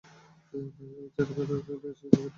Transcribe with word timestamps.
ওই 0.53 0.63
ছোকরাটা 1.15 1.53
এখানে 1.59 1.87
এসেছিল 1.89 2.11
কেন? 2.11 2.27